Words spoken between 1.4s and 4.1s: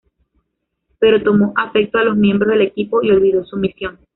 afecto a los miembros del equipo y olvidó su misión.